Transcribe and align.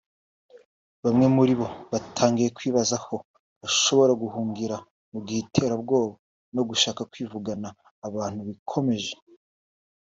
bamwe 1.03 1.25
muri 1.35 1.53
bo 1.59 1.67
batangiye 1.91 2.49
kwibaza 2.57 2.95
aho 3.01 3.15
bashobora 3.61 4.13
guhungira 4.23 4.75
mu 5.11 5.19
gihe 5.25 5.39
iterabwoba 5.45 6.15
no 6.55 6.61
gushaka 6.69 7.01
kwivugana 7.11 7.69
abantu 8.07 8.39
bikomeje 8.49 9.13